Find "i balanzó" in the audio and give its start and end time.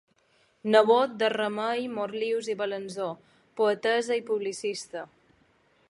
2.55-3.11